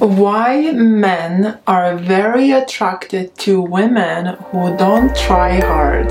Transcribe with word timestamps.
Why 0.00 0.72
men 0.72 1.58
are 1.66 1.94
very 1.94 2.52
attracted 2.52 3.36
to 3.40 3.60
women 3.60 4.34
who 4.48 4.74
don't 4.78 5.14
try 5.14 5.60
hard. 5.60 6.10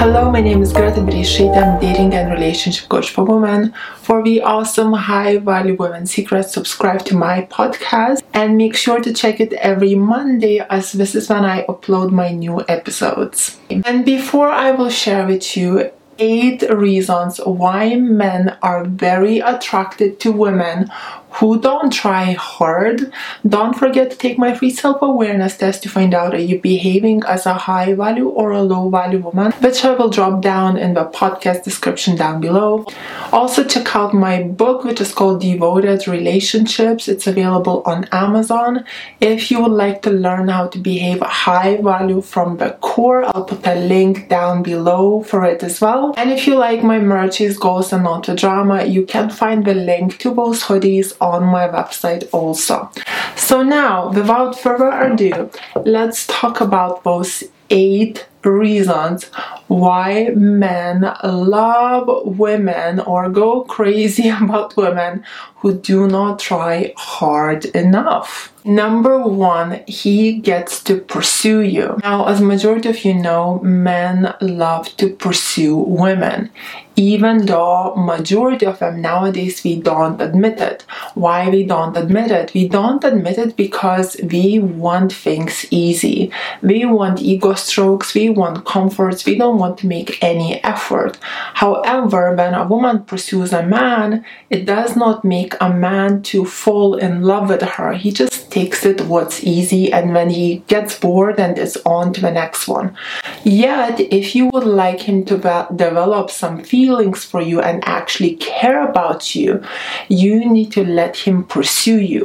Hello, 0.00 0.32
my 0.32 0.40
name 0.40 0.62
is 0.62 0.72
Greta 0.72 1.00
Bereisaite. 1.00 1.56
I'm 1.56 1.78
dating 1.80 2.12
and 2.14 2.32
relationship 2.32 2.88
coach 2.88 3.10
for 3.10 3.22
women. 3.22 3.72
For 4.02 4.20
the 4.24 4.42
awesome 4.42 4.94
high 4.94 5.38
value 5.38 5.76
women 5.76 6.06
secrets, 6.06 6.52
subscribe 6.52 7.04
to 7.04 7.16
my 7.16 7.42
podcast 7.42 8.24
and 8.34 8.56
make 8.56 8.74
sure 8.74 9.00
to 9.00 9.12
check 9.12 9.38
it 9.38 9.52
every 9.52 9.94
Monday 9.94 10.58
as 10.58 10.90
this 10.90 11.14
is 11.14 11.28
when 11.28 11.44
I 11.44 11.64
upload 11.66 12.10
my 12.10 12.32
new 12.32 12.64
episodes. 12.66 13.60
And 13.70 14.04
before 14.04 14.50
I 14.50 14.72
will 14.72 14.90
share 14.90 15.24
with 15.24 15.56
you 15.56 15.92
eight 16.18 16.62
reasons 16.70 17.38
why 17.38 17.94
men 17.94 18.56
are 18.62 18.84
very 18.84 19.38
attracted 19.40 20.20
to 20.20 20.32
women 20.32 20.90
who 21.32 21.60
don't 21.60 21.92
try 21.92 22.32
hard. 22.32 23.12
Don't 23.46 23.74
forget 23.74 24.10
to 24.10 24.16
take 24.16 24.38
my 24.38 24.54
free 24.54 24.70
self 24.70 25.02
awareness 25.02 25.56
test 25.56 25.82
to 25.82 25.88
find 25.88 26.14
out 26.14 26.34
are 26.34 26.40
you 26.40 26.60
behaving 26.60 27.22
as 27.24 27.46
a 27.46 27.54
high 27.54 27.94
value 27.94 28.28
or 28.28 28.52
a 28.52 28.62
low 28.62 28.88
value 28.88 29.18
woman, 29.18 29.52
which 29.52 29.84
I 29.84 29.92
will 29.94 30.08
drop 30.08 30.40
down 30.40 30.76
in 30.76 30.94
the 30.94 31.04
podcast 31.04 31.64
description 31.64 32.16
down 32.16 32.40
below. 32.40 32.86
Also, 33.32 33.62
check 33.64 33.94
out 33.94 34.14
my 34.14 34.42
book, 34.42 34.84
which 34.84 35.00
is 35.00 35.12
called 35.12 35.40
Devoted 35.40 36.08
Relationships. 36.08 37.08
It's 37.08 37.26
available 37.26 37.82
on 37.84 38.04
Amazon. 38.12 38.84
If 39.20 39.50
you 39.50 39.60
would 39.62 39.72
like 39.72 40.02
to 40.02 40.10
learn 40.10 40.48
how 40.48 40.68
to 40.68 40.78
behave 40.78 41.20
high 41.20 41.76
value 41.76 42.20
from 42.20 42.56
the 42.56 42.70
core, 42.80 43.24
I'll 43.24 43.44
put 43.44 43.66
a 43.66 43.74
link 43.74 44.28
down 44.28 44.62
below 44.62 45.22
for 45.22 45.44
it 45.44 45.62
as 45.62 45.80
well. 45.80 46.14
And 46.16 46.30
if 46.30 46.46
you 46.46 46.56
like 46.56 46.82
my 46.82 46.98
merches, 46.98 47.58
goals, 47.58 47.92
and 47.92 48.04
not 48.04 48.26
the 48.26 48.34
drama, 48.34 48.84
you 48.84 49.04
can 49.04 49.30
find 49.30 49.64
the 49.64 49.74
link 49.74 50.18
to 50.18 50.32
both 50.32 50.62
hoodies 50.62 51.17
on 51.20 51.44
my 51.44 51.68
website 51.68 52.28
also. 52.32 52.90
So 53.36 53.62
now, 53.62 54.10
without 54.10 54.58
further 54.58 54.90
ado, 54.90 55.50
let's 55.84 56.26
talk 56.26 56.60
about 56.60 57.04
those 57.04 57.44
eight 57.70 58.26
reasons 58.44 59.24
why 59.68 60.30
men 60.34 61.00
love 61.24 62.26
women 62.38 63.00
or 63.00 63.28
go 63.28 63.62
crazy 63.62 64.28
about 64.42 64.76
women 64.76 65.24
who 65.56 65.74
do 65.74 66.06
not 66.06 66.38
try 66.38 66.92
hard 66.96 67.64
enough. 67.66 68.52
Number 68.64 69.18
one, 69.18 69.82
he 69.86 70.38
gets 70.38 70.82
to 70.84 71.00
pursue 71.00 71.60
you. 71.60 71.98
Now, 72.02 72.26
as 72.26 72.40
majority 72.40 72.88
of 72.88 73.04
you 73.04 73.14
know, 73.14 73.58
men 73.60 74.34
love 74.40 74.96
to 74.98 75.08
pursue 75.08 75.76
women 75.76 76.50
even 76.98 77.46
though 77.46 77.94
majority 77.94 78.66
of 78.66 78.80
them 78.80 79.00
nowadays 79.00 79.62
we 79.62 79.80
don't 79.80 80.20
admit 80.20 80.58
it 80.58 80.82
why 81.14 81.48
we 81.48 81.64
don't 81.64 81.96
admit 81.96 82.30
it 82.30 82.52
we 82.54 82.68
don't 82.68 83.04
admit 83.04 83.38
it 83.38 83.56
because 83.56 84.16
we 84.32 84.58
want 84.58 85.12
things 85.12 85.64
easy 85.70 86.30
we 86.60 86.84
want 86.84 87.22
ego 87.22 87.54
strokes 87.54 88.14
we 88.14 88.27
want 88.30 88.64
comforts 88.64 89.24
we 89.24 89.36
don't 89.36 89.58
want 89.58 89.78
to 89.78 89.86
make 89.86 90.22
any 90.22 90.62
effort. 90.64 91.18
However 91.54 92.34
when 92.34 92.54
a 92.54 92.66
woman 92.66 93.04
pursues 93.04 93.52
a 93.52 93.62
man 93.62 94.24
it 94.50 94.64
does 94.64 94.96
not 94.96 95.24
make 95.24 95.54
a 95.60 95.70
man 95.70 96.22
to 96.22 96.44
fall 96.44 96.96
in 96.96 97.22
love 97.22 97.48
with 97.48 97.62
her. 97.62 97.92
He 97.92 98.10
just 98.10 98.50
takes 98.50 98.84
it 98.84 99.02
what's 99.02 99.44
easy 99.44 99.92
and 99.92 100.14
when 100.14 100.30
he 100.30 100.64
gets 100.68 100.98
bored 100.98 101.38
and 101.38 101.58
is 101.58 101.80
on 101.84 102.12
to 102.14 102.20
the 102.20 102.30
next 102.30 102.66
one 102.68 102.96
yet 103.44 104.00
if 104.00 104.34
you 104.34 104.46
would 104.52 104.64
like 104.64 105.00
him 105.00 105.24
to 105.26 105.36
develop 105.74 106.30
some 106.30 106.62
feelings 106.62 106.88
feelings 106.88 107.24
for 107.24 107.40
you 107.40 107.60
and 107.60 107.82
actually 107.86 108.34
care 108.36 108.88
about 108.88 109.34
you, 109.34 109.62
you 110.08 110.34
need 110.56 110.70
to 110.72 110.84
let 110.84 111.14
him 111.26 111.44
pursue 111.44 112.00
you. 112.00 112.24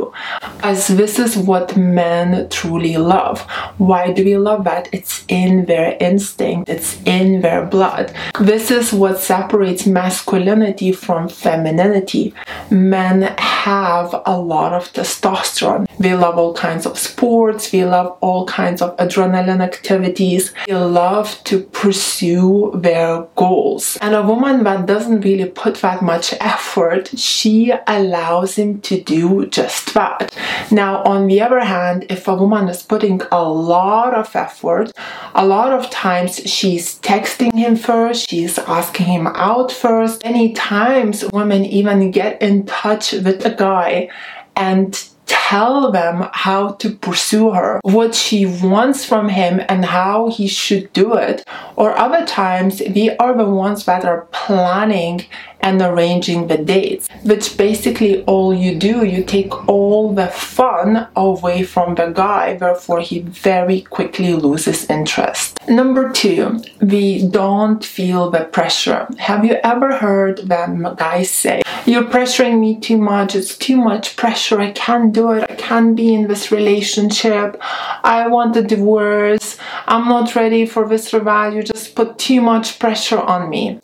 As 0.61 0.87
this 0.87 1.19
is 1.19 1.35
what 1.35 1.75
men 1.75 2.47
truly 2.49 2.97
love. 2.97 3.41
Why 3.77 4.11
do 4.11 4.23
we 4.23 4.37
love 4.37 4.63
that? 4.63 4.89
It's 4.91 5.25
in 5.27 5.65
their 5.65 5.97
instinct, 5.99 6.69
it's 6.69 6.91
in 7.05 7.41
their 7.41 7.65
blood. 7.65 8.05
This 8.39 8.71
is 8.71 8.93
what 8.93 9.19
separates 9.19 9.85
masculinity 9.85 10.91
from 10.91 11.29
femininity. 11.29 12.33
Men 12.69 13.17
have 13.39 14.09
a 14.25 14.37
lot 14.53 14.71
of 14.73 14.93
testosterone. 14.93 15.87
They 15.99 16.15
love 16.15 16.37
all 16.37 16.53
kinds 16.53 16.85
of 16.85 16.97
sports, 16.97 17.71
they 17.71 17.85
love 17.85 18.17
all 18.21 18.45
kinds 18.45 18.81
of 18.81 18.95
adrenaline 18.97 19.61
activities, 19.61 20.53
they 20.67 20.73
love 20.73 21.02
to 21.45 21.61
pursue 21.61 22.71
their 22.75 23.27
goals. 23.35 23.97
And 24.01 24.15
a 24.15 24.21
woman 24.21 24.43
woman 24.43 24.63
that 24.63 24.85
doesn't 24.85 25.21
really 25.21 25.49
put 25.49 25.75
that 25.75 26.01
much 26.01 26.33
effort, 26.39 27.17
she 27.17 27.71
allows 27.87 28.55
him 28.55 28.81
to 28.81 29.01
do 29.01 29.45
just 29.47 29.93
that. 29.93 30.35
Now, 30.71 31.03
on 31.03 31.27
the 31.27 31.41
other 31.41 31.61
hand, 31.61 32.05
if 32.09 32.27
a 32.27 32.35
woman 32.35 32.67
is 32.67 32.83
putting 32.83 33.21
a 33.31 33.43
lot 33.43 34.13
of 34.13 34.35
effort, 34.35 34.91
a 35.33 35.45
lot 35.45 35.71
of 35.71 35.89
times 35.89 36.37
she's 36.49 36.99
texting 36.99 37.53
him 37.53 37.75
first, 37.75 38.29
she's 38.29 38.57
asking 38.59 39.05
him 39.05 39.27
out 39.27 39.71
first. 39.71 40.23
Many 40.23 40.53
times 40.53 41.23
women 41.31 41.65
even 41.65 42.11
get 42.11 42.41
in 42.41 42.65
touch 42.65 43.13
with 43.13 43.45
a 43.45 43.55
guy 43.55 44.09
and 44.55 45.09
tell 45.25 45.91
them 45.91 46.29
how 46.33 46.69
to 46.73 46.89
pursue 46.89 47.51
her, 47.51 47.79
what 47.83 48.15
she 48.15 48.45
wants 48.45 49.05
from 49.05 49.29
him, 49.29 49.61
and 49.69 49.85
how 49.85 50.29
he 50.29 50.47
should 50.47 50.91
do 50.93 51.15
it. 51.15 51.43
Or 51.75 51.97
other 51.97 52.25
times, 52.25 52.81
we 52.95 53.11
are 53.17 53.37
the 53.37 53.49
ones 53.49 53.85
that 53.85 54.05
are 54.05 54.27
planning 54.31 55.25
and 55.63 55.81
arranging 55.81 56.47
the 56.47 56.57
dates, 56.57 57.07
which 57.23 57.57
basically 57.57 58.23
all 58.25 58.53
you 58.53 58.75
do, 58.75 59.05
you 59.05 59.23
take 59.23 59.67
all 59.67 60.13
the 60.13 60.27
fun 60.27 61.07
away 61.15 61.63
from 61.63 61.95
the 61.95 62.07
guy, 62.07 62.55
therefore 62.57 62.99
he 62.99 63.19
very 63.21 63.81
quickly 63.81 64.33
loses 64.33 64.89
interest. 64.89 65.57
Number 65.67 66.11
two, 66.11 66.61
we 66.81 67.27
don't 67.29 67.83
feel 67.83 68.29
the 68.29 68.43
pressure. 68.43 69.07
Have 69.17 69.45
you 69.45 69.55
ever 69.63 69.95
heard 69.95 70.39
them 70.39 70.87
guys 70.97 71.31
say, 71.31 71.63
You're 71.85 72.03
pressuring 72.03 72.59
me 72.59 72.79
too 72.79 72.97
much, 72.97 73.33
it's 73.33 73.57
too 73.57 73.77
much 73.77 74.17
pressure, 74.17 74.59
I 74.59 74.71
can't 74.71 75.13
do 75.13 75.31
it, 75.31 75.49
I 75.49 75.55
can't 75.55 75.95
be 75.95 76.13
in 76.13 76.27
this 76.27 76.51
relationship, 76.51 77.57
I 78.03 78.27
want 78.27 78.57
a 78.57 78.61
divorce, 78.61 79.57
I'm 79.87 80.09
not 80.09 80.35
ready 80.35 80.65
for 80.65 80.87
this 80.87 81.13
revival, 81.13 81.57
you 81.57 81.63
just 81.63 81.95
put 81.95 82.17
too 82.19 82.41
much 82.41 82.79
pressure 82.79 83.19
on 83.19 83.49
me. 83.49 83.79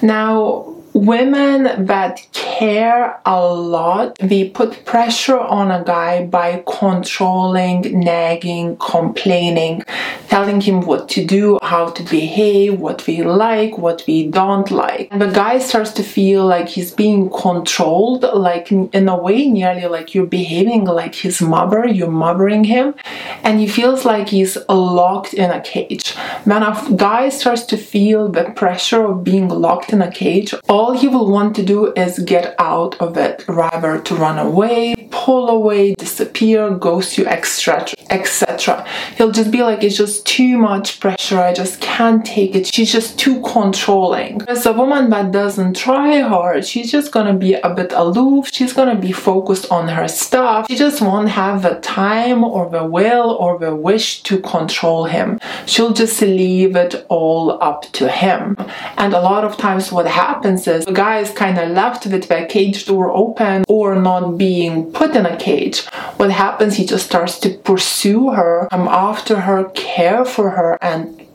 Now, 0.00 0.77
women 0.98 1.86
that 1.86 2.26
care 2.32 3.20
a 3.24 3.46
lot, 3.46 4.16
they 4.18 4.48
put 4.48 4.84
pressure 4.84 5.38
on 5.38 5.70
a 5.70 5.84
guy 5.84 6.26
by 6.26 6.62
controlling, 6.66 8.00
nagging, 8.00 8.76
complaining, 8.78 9.82
telling 10.28 10.60
him 10.60 10.80
what 10.82 11.08
to 11.08 11.24
do, 11.24 11.58
how 11.62 11.88
to 11.90 12.02
behave, 12.04 12.80
what 12.80 13.06
we 13.06 13.22
like, 13.22 13.78
what 13.78 14.04
we 14.06 14.28
don't 14.28 14.70
like. 14.70 15.08
And 15.10 15.20
the 15.20 15.30
guy 15.30 15.58
starts 15.58 15.92
to 15.92 16.02
feel 16.02 16.46
like 16.46 16.68
he's 16.68 16.90
being 16.90 17.30
controlled, 17.30 18.22
like 18.34 18.72
in 18.72 19.08
a 19.08 19.16
way, 19.16 19.46
nearly 19.46 19.86
like 19.86 20.14
you're 20.14 20.26
behaving 20.26 20.84
like 20.84 21.14
his 21.14 21.40
mother, 21.40 21.86
you're 21.86 22.10
mothering 22.10 22.64
him, 22.64 22.94
and 23.42 23.60
he 23.60 23.68
feels 23.68 24.04
like 24.04 24.28
he's 24.28 24.58
locked 24.68 25.32
in 25.34 25.50
a 25.50 25.60
cage. 25.60 26.14
When 26.44 26.62
a 26.62 26.72
guy 26.96 27.28
starts 27.28 27.62
to 27.66 27.76
feel 27.76 28.28
the 28.28 28.44
pressure 28.56 29.04
of 29.04 29.24
being 29.24 29.48
locked 29.48 29.92
in 29.92 30.02
a 30.02 30.10
cage, 30.10 30.54
all 30.68 30.87
he 30.92 31.08
will 31.08 31.30
want 31.30 31.56
to 31.56 31.62
do 31.62 31.92
is 31.94 32.18
get 32.20 32.54
out 32.58 33.00
of 33.00 33.16
it, 33.16 33.44
rather 33.48 34.00
to 34.00 34.14
run 34.14 34.38
away, 34.38 35.08
pull 35.10 35.48
away, 35.48 35.94
disappear, 35.94 36.70
ghost 36.70 37.18
you, 37.18 37.26
etc. 37.26 37.94
etc. 38.10 38.86
He'll 39.16 39.32
just 39.32 39.50
be 39.50 39.62
like, 39.62 39.82
it's 39.82 39.96
just 39.96 40.26
too 40.26 40.58
much 40.58 41.00
pressure, 41.00 41.38
I 41.38 41.52
just 41.52 41.80
can't 41.80 42.24
take 42.24 42.54
it. 42.54 42.72
She's 42.72 42.92
just 42.92 43.18
too 43.18 43.40
controlling. 43.42 44.42
As 44.48 44.66
a 44.66 44.72
woman 44.72 45.10
that 45.10 45.32
doesn't 45.32 45.76
try 45.76 46.20
hard, 46.20 46.64
she's 46.66 46.90
just 46.90 47.12
gonna 47.12 47.34
be 47.34 47.54
a 47.54 47.74
bit 47.74 47.92
aloof, 47.92 48.50
she's 48.52 48.72
gonna 48.72 48.96
be 48.96 49.12
focused 49.12 49.70
on 49.70 49.88
her 49.88 50.08
stuff. 50.08 50.66
She 50.68 50.76
just 50.76 51.00
won't 51.00 51.28
have 51.28 51.62
the 51.62 51.76
time 51.76 52.44
or 52.44 52.68
the 52.70 52.84
will 52.84 53.30
or 53.30 53.58
the 53.58 53.74
wish 53.74 54.22
to 54.24 54.40
control 54.40 55.04
him. 55.04 55.40
She'll 55.66 55.92
just 55.92 56.20
leave 56.22 56.76
it 56.76 57.06
all 57.08 57.62
up 57.62 57.82
to 57.92 58.08
him. 58.08 58.56
And 58.96 59.14
a 59.14 59.20
lot 59.20 59.44
of 59.44 59.56
times 59.56 59.92
what 59.92 60.06
happens 60.06 60.66
is 60.66 60.77
the 60.84 60.92
guy 60.92 61.18
is 61.18 61.30
kind 61.30 61.58
of 61.58 61.70
left 61.70 62.06
with 62.06 62.28
the 62.28 62.46
cage 62.48 62.86
door 62.86 63.10
open 63.10 63.64
or 63.68 63.96
not 63.96 64.38
being 64.38 64.92
put 64.92 65.14
in 65.16 65.26
a 65.26 65.36
cage. 65.36 65.84
What 66.16 66.30
happens, 66.30 66.76
he 66.76 66.86
just 66.86 67.06
starts 67.06 67.38
to 67.40 67.50
pursue 67.50 68.30
her, 68.30 68.68
come 68.70 68.88
after 68.88 69.40
her, 69.40 69.64
care 69.74 70.24
for 70.24 70.50
her, 70.50 70.78
and 70.82 71.26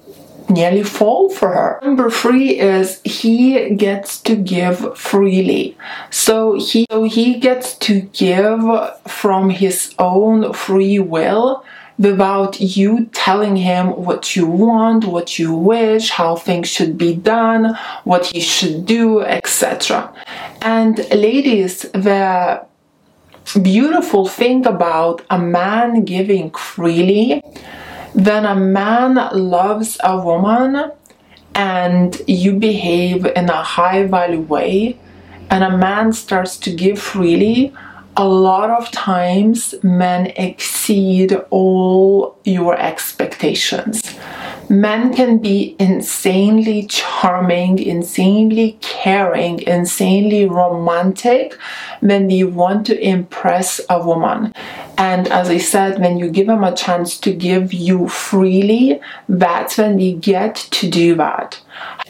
nearly 0.50 0.84
fall 0.84 1.30
for 1.30 1.50
her. 1.50 1.80
Number 1.82 2.10
three 2.10 2.60
is 2.60 3.02
he 3.04 3.76
gets 3.76 4.22
to 4.22 4.36
give 4.36 4.98
freely. 4.98 5.78
So 6.10 6.60
he 6.60 6.86
so 6.90 7.04
he 7.04 7.40
gets 7.40 7.76
to 7.80 8.02
give 8.02 8.62
from 9.08 9.50
his 9.50 9.94
own 10.00 10.54
free 10.54 11.00
will 11.00 11.64
without 11.98 12.60
you 12.60 13.06
telling 13.14 13.56
him 13.56 13.88
what 13.90 14.36
you 14.36 14.48
want, 14.48 15.06
what 15.06 15.38
you 15.38 15.54
wish, 15.54 16.10
how 16.10 16.36
things 16.36 16.68
should 16.68 16.98
be 16.98 17.16
done, 17.16 17.78
what 18.04 18.26
he 18.28 18.40
should 18.40 18.86
do, 18.86 19.22
etc. 19.22 20.14
And 20.62 20.98
ladies, 21.12 21.82
the 21.92 22.66
beautiful 23.62 24.28
thing 24.28 24.66
about 24.66 25.22
a 25.30 25.38
man 25.38 26.04
giving 26.06 26.52
freely, 26.52 27.42
when 28.14 28.46
a 28.46 28.56
man 28.56 29.16
loves 29.34 29.98
a 30.04 30.20
woman 30.20 30.92
and 31.56 32.22
you 32.28 32.54
behave 32.54 33.26
in 33.26 33.50
a 33.50 33.64
high 33.64 34.08
value 34.08 34.42
way, 34.42 34.98
and 35.52 35.64
a 35.64 35.78
man 35.78 36.12
starts 36.14 36.58
to 36.58 36.74
give 36.74 36.98
freely, 36.98 37.74
a 38.16 38.28
lot 38.28 38.70
of 38.70 38.92
times 38.92 39.74
men 39.84 40.28
exceed 40.36 41.34
all 41.50 42.38
your 42.44 42.80
expectations. 42.80 44.16
Men 44.70 45.14
can 45.14 45.40
be 45.40 45.76
insanely 45.80 46.86
charming, 46.88 47.80
insanely 47.80 48.78
caring, 48.82 49.62
insanely 49.64 50.46
romantic 50.46 51.54
when 52.00 52.28
they 52.28 52.44
want 52.44 52.86
to 52.88 53.00
impress 53.00 53.82
a 53.90 54.04
woman. 54.04 54.54
And 54.98 55.28
as 55.28 55.50
I 55.50 55.58
said, 55.58 56.00
when 56.00 56.18
you 56.18 56.30
give 56.30 56.48
them 56.48 56.64
a 56.64 56.76
chance 56.76 57.20
to 57.22 57.34
give 57.34 57.74
you 57.74 58.08
freely, 58.08 59.02
that's 59.28 59.78
when 59.78 59.98
they 59.98 60.14
get 60.14 60.56
to 60.56 60.90
do 60.90 61.16
that. 61.16 61.60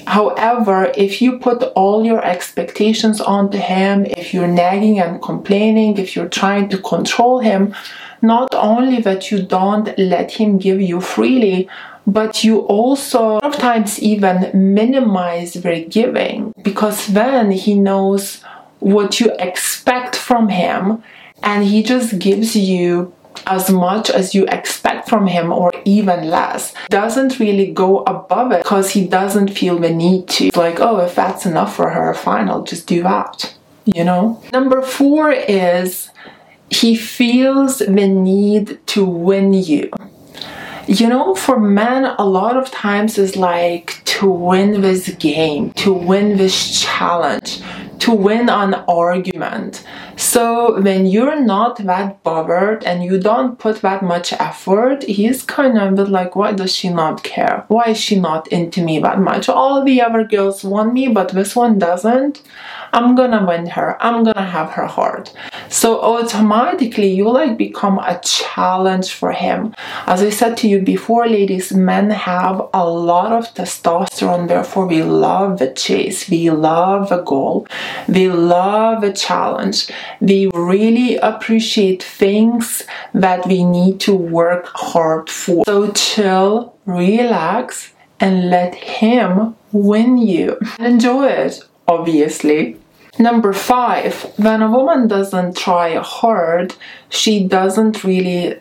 However, 0.06 0.92
if 0.96 1.22
you 1.22 1.40
put 1.40 1.64
all 1.76 2.06
your 2.06 2.24
expectations 2.24 3.22
onto 3.22 3.58
him, 3.58 4.06
if 4.06 4.34
you're 4.34 4.48
nagging 4.48 5.00
and 5.00 5.22
complaining, 5.22 5.98
if 5.98 6.16
you're 6.16 6.28
trying 6.28 6.68
to 6.70 6.78
control 6.78 7.40
him, 7.40 7.74
not 8.22 8.54
only 8.54 9.02
that 9.02 9.32
you 9.32 9.42
don't 9.42 9.98
let 9.98 10.32
him 10.32 10.58
give 10.58 10.82
you 10.82 11.00
freely, 11.00 11.70
but 12.06 12.44
you 12.44 12.60
also 12.60 13.40
sometimes 13.40 14.02
even 14.02 14.52
minimize 14.54 15.54
their 15.54 15.86
giving 15.86 16.54
because 16.62 17.08
then 17.08 17.52
he 17.52 17.76
knows 17.76 18.44
what 18.80 19.22
you 19.22 19.32
expect 19.40 20.16
from 20.16 20.50
him 20.50 21.02
and 21.44 21.64
he 21.64 21.84
just 21.84 22.20
gives 22.20 22.56
you 22.56 23.14
as 23.48 23.70
much 23.70 24.10
as 24.10 24.34
you 24.34 24.46
expect 24.48 25.10
from 25.10 25.28
him 25.28 25.52
or 25.52 25.72
even 25.86 26.30
less. 26.30 26.74
Doesn't 26.90 27.40
really 27.40 27.72
go 27.72 28.04
above 28.04 28.52
it 28.52 28.64
because 28.64 28.92
he 28.92 29.08
doesn't 29.08 29.50
feel 29.50 29.78
the 29.78 29.90
need 29.90 30.28
to. 30.30 30.50
Like, 30.56 30.80
oh, 30.80 31.00
if 31.00 31.16
that's 31.16 31.46
enough 31.46 31.76
for 31.76 31.90
her, 31.90 32.14
fine, 32.14 32.50
I'll 32.50 32.64
just 32.64 32.88
do 32.88 33.04
that. 33.04 33.56
You 33.86 34.04
know? 34.04 34.42
Number 34.54 34.82
four 34.82 35.32
is 35.32 36.10
he 36.70 36.96
feels 36.96 37.80
the 37.80 38.08
need 38.08 38.86
to 38.88 39.06
win 39.06 39.54
you. 39.54 39.92
You 40.86 41.08
know, 41.08 41.34
for 41.34 41.60
men, 41.60 42.04
a 42.18 42.26
lot 42.26 42.58
of 42.58 42.70
times 42.70 43.18
is 43.18 43.38
like 43.38 44.04
to 44.06 44.30
win 44.30 44.82
this 44.82 45.10
game, 45.16 45.72
to 45.74 45.94
win 45.94 46.36
this 46.36 46.82
challenge, 46.82 47.62
to 48.04 48.12
win 48.12 48.50
an 48.50 48.74
argument. 48.90 49.86
So 50.18 50.82
when 50.82 51.06
you're 51.06 51.40
not 51.40 51.78
that 51.86 52.22
bothered 52.22 52.84
and 52.84 53.02
you 53.02 53.18
don't 53.18 53.58
put 53.58 53.80
that 53.82 54.04
much 54.04 54.34
effort, 54.34 55.04
he's 55.04 55.42
kind 55.42 55.78
of 55.78 56.10
like, 56.10 56.36
why 56.36 56.52
does 56.52 56.76
she 56.76 56.90
not 56.90 57.24
care? 57.24 57.64
Why 57.70 57.86
is 57.92 57.98
she 57.98 58.20
not 58.20 58.50
into 58.50 58.84
me 58.84 59.00
that 59.00 59.20
much? 59.20 59.48
All 59.48 59.86
the 59.86 60.02
other 60.02 60.26
girls 60.26 60.66
want 60.66 60.92
me, 60.92 61.08
but 61.08 61.30
this 61.30 61.56
one 61.56 61.80
doesn't. 61.80 62.42
I'm 62.94 63.16
gonna 63.16 63.44
win 63.44 63.66
her. 63.68 63.98
I'm 64.02 64.24
gonna 64.24 64.46
have 64.46 64.70
her 64.72 64.86
heart. 64.86 65.34
So 65.68 66.00
automatically 66.00 67.12
you 67.12 67.28
like 67.28 67.58
become 67.58 67.98
a 67.98 68.20
challenge 68.20 69.14
for 69.14 69.32
him. 69.32 69.74
As 70.06 70.22
I 70.22 70.30
said 70.30 70.58
to 70.58 70.68
you 70.68 70.80
before, 70.80 71.28
ladies, 71.28 71.72
men 71.72 72.12
have 72.12 72.62
a 72.72 72.88
lot 72.88 73.32
of 73.32 73.52
testosterone, 73.56 74.48
therefore 74.48 74.86
we 74.86 75.02
love 75.02 75.58
the 75.58 75.74
chase, 75.74 76.30
we 76.30 76.52
love 76.52 77.10
the 77.10 77.24
goal, 77.24 77.66
we 78.08 78.30
love 78.30 79.04
a 79.04 79.14
challenge. 79.14 79.90
They 80.22 80.48
really 80.54 81.18
appreciate 81.18 82.04
things 82.04 82.84
that 83.14 83.48
we 83.48 83.64
need 83.64 84.00
to 84.02 84.16
work 84.16 84.68
hard 84.74 85.30
for. 85.30 85.64
So 85.66 85.92
chill, 85.92 86.76
relax, 86.86 87.94
and 88.20 88.50
let 88.50 88.76
him 88.76 89.56
win 89.72 90.18
you. 90.18 90.58
Enjoy 90.80 91.28
it, 91.28 91.62
obviously. 91.88 92.78
Number 93.20 93.54
five, 93.54 94.34
when 94.38 94.62
a 94.62 94.72
woman 94.72 95.08
doesn't 95.08 95.56
try 95.56 95.96
hard, 95.96 96.74
she 97.10 97.48
doesn't 97.48 98.04
really 98.04 98.60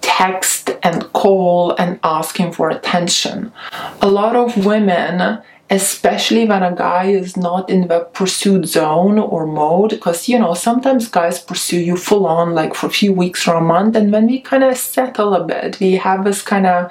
text 0.00 0.70
and 0.82 1.12
call 1.12 1.74
and 1.76 2.00
asking 2.02 2.52
for 2.52 2.70
attention. 2.70 3.52
A 4.00 4.08
lot 4.08 4.36
of 4.36 4.64
women 4.64 5.42
especially 5.70 6.44
when 6.44 6.64
a 6.64 6.74
guy 6.74 7.04
is 7.06 7.36
not 7.36 7.70
in 7.70 7.86
the 7.86 8.00
pursuit 8.12 8.66
zone 8.66 9.18
or 9.18 9.46
mode 9.46 9.90
because 9.90 10.28
you 10.28 10.36
know 10.38 10.52
sometimes 10.52 11.08
guys 11.08 11.40
pursue 11.40 11.78
you 11.78 11.96
full 11.96 12.26
on 12.26 12.54
like 12.54 12.74
for 12.74 12.88
a 12.88 12.90
few 12.90 13.12
weeks 13.12 13.46
or 13.46 13.54
a 13.54 13.60
month 13.60 13.94
and 13.94 14.10
when 14.12 14.26
we 14.26 14.40
kind 14.40 14.64
of 14.64 14.76
settle 14.76 15.32
a 15.34 15.44
bit. 15.44 15.78
We 15.78 15.92
have 15.92 16.24
this 16.24 16.42
kind 16.42 16.66
of 16.66 16.90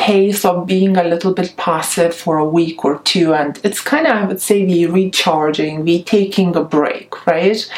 pace 0.00 0.44
of 0.46 0.66
being 0.66 0.96
a 0.96 1.04
little 1.04 1.34
bit 1.34 1.54
passive 1.58 2.14
for 2.14 2.38
a 2.38 2.48
week 2.58 2.84
or 2.86 2.98
two 3.00 3.34
and 3.34 3.60
it's 3.62 3.82
kind 3.82 4.06
of 4.06 4.16
i 4.16 4.24
would 4.24 4.40
say 4.40 4.64
we 4.64 4.86
recharging 4.86 5.84
we 5.84 6.02
taking 6.02 6.56
a 6.56 6.64
break 6.64 7.10
right? 7.26 7.70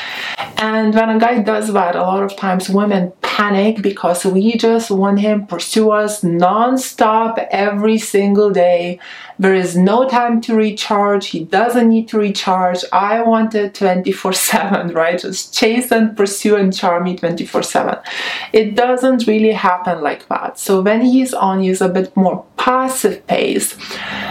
And 0.58 0.94
when 0.94 1.10
a 1.10 1.18
guy 1.18 1.42
does 1.42 1.72
that 1.72 1.96
a 1.96 2.02
lot 2.02 2.22
of 2.22 2.36
times 2.36 2.68
women 2.68 3.12
panic 3.22 3.82
because 3.82 4.24
we 4.24 4.56
just 4.56 4.90
want 4.90 5.20
him 5.20 5.40
to 5.40 5.46
pursue 5.46 5.90
us 5.90 6.22
non-stop 6.22 7.38
every 7.50 7.98
single 7.98 8.50
day. 8.50 9.00
There 9.38 9.54
is 9.54 9.76
no 9.76 10.08
time 10.08 10.40
to 10.42 10.54
recharge. 10.54 11.28
He 11.28 11.44
doesn't 11.44 11.88
need 11.88 12.08
to 12.08 12.18
recharge. 12.18 12.84
I 12.92 13.22
want 13.22 13.54
it 13.54 13.74
24 13.74 14.32
7 14.32 14.88
right? 14.94 15.18
Just 15.18 15.54
chase 15.54 15.90
and 15.90 16.16
pursue 16.16 16.56
and 16.56 16.72
charm 16.72 17.04
me 17.04 17.16
24 17.16 17.62
7 17.62 17.98
it 18.52 18.76
doesn't 18.76 19.26
really 19.26 19.52
happen 19.52 20.02
like 20.02 20.28
that. 20.28 20.58
So 20.58 20.82
when 20.82 21.00
he's 21.00 21.34
on 21.34 21.62
he's 21.62 21.80
a 21.80 21.88
bit 21.88 22.11
more 22.14 22.44
passive 22.56 23.26
pace, 23.26 23.76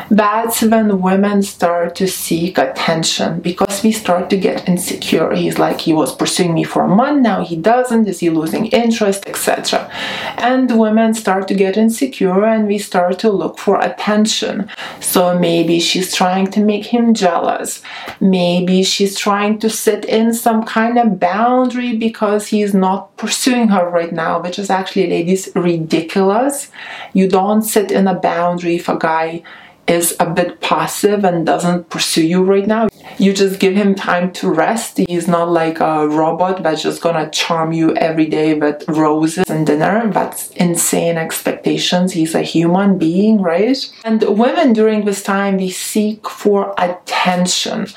that's 0.10 0.62
when 0.62 1.02
women 1.02 1.42
start 1.42 1.96
to 1.96 2.08
seek 2.08 2.58
attention 2.58 3.42
because 3.42 3.84
we 3.84 3.92
start 3.92 4.30
to 4.30 4.38
get 4.38 4.68
insecure. 4.68 5.34
He's 5.34 5.60
like, 5.60 5.82
he 5.82 5.92
was 5.92 6.16
pursuing 6.16 6.54
me 6.54 6.64
for 6.64 6.84
a 6.84 6.88
month, 6.88 7.22
now 7.22 7.44
he 7.44 7.56
doesn't, 7.56 8.08
is 8.08 8.20
he 8.20 8.30
losing 8.30 8.68
interest, 8.68 9.28
etc. 9.28 9.90
And 10.38 10.80
women 10.80 11.14
start 11.14 11.48
to 11.50 11.54
get 11.54 11.76
insecure 11.76 12.46
and 12.46 12.68
we 12.68 12.78
start 12.78 13.20
to 13.20 13.30
look 13.30 13.58
for 13.58 13.80
attention. 13.82 14.70
So 15.02 15.38
maybe 15.38 15.80
she's 15.80 16.16
trying 16.16 16.48
to 16.52 16.62
make 16.62 16.86
him 16.86 17.14
jealous. 17.14 17.82
Maybe 18.20 18.84
she's 18.84 19.18
trying 19.18 19.60
to 19.60 19.70
set 19.70 20.06
in 20.06 20.34
some 20.34 20.64
kind 20.64 20.98
of 20.98 21.20
boundary 21.20 21.98
because 21.98 22.48
he's 22.48 22.74
not 22.74 23.16
pursuing 23.18 23.70
her 23.70 23.90
right 23.90 24.14
now, 24.14 24.42
which 24.42 24.58
is 24.58 24.70
actually, 24.70 25.08
ladies, 25.10 25.50
ridiculous. 25.56 26.72
You 27.14 27.28
don't 27.28 27.61
sit 27.64 27.92
in 27.92 28.08
a 28.08 28.20
boundary 28.20 28.76
if 28.76 28.90
a 28.90 28.98
guy 28.98 29.44
is 29.88 30.16
a 30.20 30.30
bit 30.30 30.62
passive 30.62 31.24
and 31.26 31.46
doesn't 31.46 31.90
pursue 31.90 32.26
you 32.26 32.44
right 32.44 32.68
now. 32.68 32.88
You 33.18 33.34
just 33.34 33.60
give 33.60 33.76
him 33.76 33.94
time 33.96 34.32
to 34.34 34.50
rest. 34.50 34.98
He's 34.98 35.28
not 35.28 35.50
like 35.50 35.80
a 35.80 36.08
robot 36.08 36.64
that's 36.64 36.82
just 36.82 37.02
gonna 37.02 37.30
charm 37.30 37.74
you 37.74 37.96
every 37.96 38.28
day 38.28 38.54
with 38.54 38.88
roses 38.88 39.50
and 39.50 39.66
dinner. 39.66 40.10
That's 40.12 40.50
insane 40.52 41.18
expectations. 41.18 42.14
He's 42.14 42.36
a 42.36 42.42
human 42.42 42.98
being, 42.98 43.42
right? 43.42 43.78
And 44.06 44.24
women 44.24 44.74
during 44.74 45.06
this 45.06 45.24
time, 45.24 45.58
they 45.58 45.70
seek 45.70 46.30
for 46.30 46.74
attention. 46.78 47.88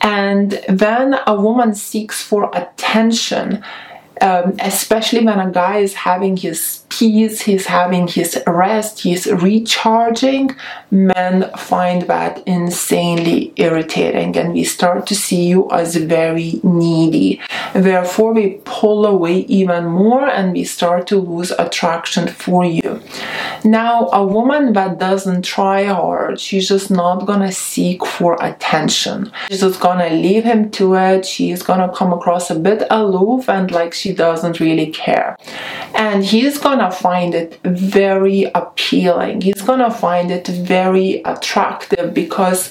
And 0.00 0.60
when 0.68 1.16
a 1.26 1.40
woman 1.40 1.74
seeks 1.74 2.22
for 2.22 2.50
attention, 2.52 3.62
um, 4.20 4.54
especially 4.60 5.24
when 5.24 5.40
a 5.40 5.50
guy 5.50 5.78
is 5.78 5.94
having 5.94 6.36
his 6.36 6.84
peace, 6.88 7.42
he's 7.42 7.66
having 7.66 8.06
his 8.06 8.40
rest, 8.46 9.00
he's 9.00 9.26
recharging, 9.26 10.54
men 10.90 11.50
find 11.56 12.02
that 12.02 12.42
insanely 12.46 13.52
irritating 13.56 14.36
and 14.36 14.52
we 14.52 14.62
start 14.64 15.06
to 15.06 15.14
see 15.14 15.48
you 15.48 15.68
as 15.70 15.96
very 15.96 16.60
needy. 16.62 17.40
Therefore, 17.74 18.32
we 18.32 18.60
pull 18.64 19.06
away 19.06 19.38
even 19.40 19.86
more 19.86 20.28
and 20.28 20.52
we 20.52 20.64
start 20.64 21.06
to 21.08 21.18
lose 21.18 21.50
attraction 21.52 22.28
for 22.28 22.64
you. 22.64 23.02
Now, 23.64 24.08
a 24.12 24.24
woman 24.24 24.74
that 24.74 24.98
doesn't 24.98 25.42
try 25.42 25.84
hard, 25.84 26.38
she's 26.38 26.68
just 26.68 26.90
not 26.90 27.26
gonna 27.26 27.52
seek 27.52 28.06
for 28.06 28.36
attention. 28.40 29.32
She's 29.48 29.60
just 29.60 29.80
gonna 29.80 30.10
leave 30.10 30.44
him 30.44 30.70
to 30.72 30.94
it. 30.94 31.26
She's 31.26 31.62
gonna 31.62 31.92
come 31.92 32.12
across 32.12 32.50
a 32.50 32.54
bit 32.54 32.84
aloof 32.90 33.48
and 33.48 33.70
like 33.70 33.94
she 34.04 34.12
doesn't 34.12 34.60
really 34.60 34.88
care. 34.88 35.38
And 35.94 36.22
he's 36.22 36.58
gonna 36.58 36.92
find 36.92 37.34
it 37.34 37.58
very 37.64 38.44
appealing. 38.54 39.40
He's 39.40 39.62
gonna 39.62 39.90
find 39.90 40.30
it 40.30 40.46
very 40.46 41.22
attractive 41.24 42.12
because 42.12 42.70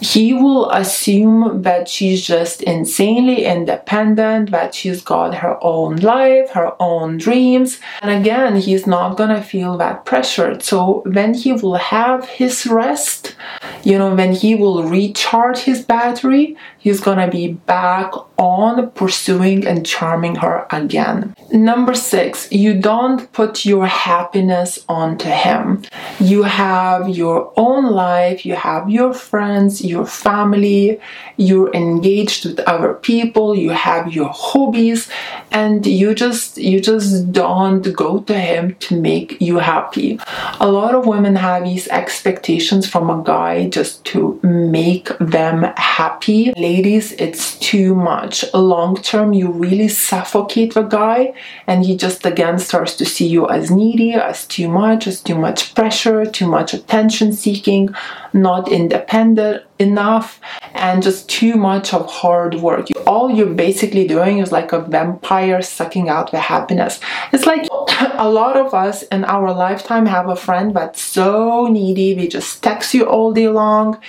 he 0.00 0.32
will 0.32 0.70
assume 0.70 1.62
that 1.62 1.88
she's 1.88 2.24
just 2.24 2.62
insanely 2.62 3.44
independent, 3.44 4.50
that 4.50 4.74
she's 4.74 5.02
got 5.02 5.34
her 5.34 5.58
own 5.60 5.96
life, 5.96 6.50
her 6.50 6.70
own 6.80 7.18
dreams. 7.18 7.80
And 8.00 8.10
again, 8.10 8.56
he's 8.56 8.86
not 8.86 9.16
gonna 9.18 9.42
feel 9.42 9.76
that 9.78 10.04
pressured. 10.04 10.62
So 10.62 11.02
when 11.04 11.34
he 11.34 11.52
will 11.52 11.74
have 11.74 12.28
his 12.28 12.66
rest, 12.66 13.34
you 13.82 13.98
know, 13.98 14.14
when 14.14 14.32
he 14.32 14.54
will 14.54 14.84
recharge 14.84 15.58
his 15.58 15.82
battery, 15.84 16.56
he's 16.80 17.00
gonna 17.00 17.30
be 17.30 17.52
back 17.52 18.12
on 18.36 18.90
pursuing 18.92 19.66
and 19.66 19.86
charming 19.86 20.36
her 20.36 20.66
again. 20.70 21.34
Number 21.52 21.94
six, 21.94 22.50
you 22.50 22.80
don't 22.80 23.30
put 23.32 23.66
your 23.66 23.86
happiness 23.86 24.78
onto 24.88 25.28
him. 25.28 25.82
You 26.18 26.44
have 26.44 27.08
your 27.08 27.52
own 27.56 27.90
life, 27.90 28.46
you 28.46 28.54
have 28.54 28.88
your 28.88 29.12
friends, 29.12 29.84
your 29.84 30.06
family, 30.06 31.00
you're 31.36 31.72
engaged 31.74 32.46
with 32.46 32.60
other 32.60 32.94
people, 32.94 33.54
you 33.54 33.70
have 33.70 34.12
your 34.12 34.30
hobbies, 34.32 35.08
and 35.50 35.84
you 35.86 36.14
just 36.14 36.56
you 36.56 36.80
just 36.80 37.32
don't 37.32 37.94
go 37.94 38.20
to 38.20 38.38
him 38.38 38.74
to 38.76 39.00
make 39.00 39.40
you 39.40 39.58
happy. 39.58 40.18
A 40.60 40.70
lot 40.70 40.94
of 40.94 41.06
women 41.06 41.36
have 41.36 41.64
these 41.64 41.88
expectations 41.88 42.88
from 42.88 43.10
a 43.10 43.22
guy 43.22 43.68
just 43.68 44.04
to 44.06 44.40
make 44.42 45.08
them 45.18 45.64
happy. 45.76 46.52
Ladies, 46.70 47.10
it's 47.26 47.58
too 47.58 47.96
much. 47.96 48.44
Long 48.54 48.94
term, 48.94 49.32
you 49.32 49.50
really 49.50 49.88
suffocate 49.88 50.74
the 50.74 50.82
guy, 50.82 51.34
and 51.66 51.84
he 51.84 51.96
just 51.96 52.24
again 52.24 52.60
starts 52.60 52.94
to 52.98 53.04
see 53.04 53.26
you 53.26 53.48
as 53.48 53.72
needy, 53.72 54.12
as 54.12 54.46
too 54.46 54.68
much, 54.68 55.08
as 55.08 55.20
too 55.20 55.34
much 55.34 55.74
pressure, 55.74 56.24
too 56.24 56.46
much 56.46 56.72
attention 56.72 57.32
seeking, 57.32 57.92
not 58.32 58.70
independent 58.70 59.64
enough, 59.80 60.40
and 60.72 61.02
just 61.02 61.28
too 61.28 61.56
much 61.56 61.92
of 61.92 62.08
hard 62.08 62.54
work. 62.54 62.86
All 63.04 63.28
you're 63.32 63.56
basically 63.66 64.06
doing 64.06 64.38
is 64.38 64.52
like 64.52 64.70
a 64.70 64.80
vampire 64.80 65.62
sucking 65.62 66.08
out 66.08 66.30
the 66.30 66.38
happiness. 66.38 67.00
It's 67.32 67.46
like 67.46 67.66
a 68.26 68.30
lot 68.30 68.56
of 68.56 68.72
us 68.74 69.02
in 69.10 69.24
our 69.24 69.52
lifetime 69.52 70.06
have 70.06 70.28
a 70.28 70.36
friend 70.36 70.72
that's 70.72 71.02
so 71.02 71.66
needy, 71.66 72.14
they 72.14 72.28
just 72.28 72.62
text 72.62 72.94
you 72.94 73.06
all 73.06 73.32
day 73.32 73.48
long 73.48 74.00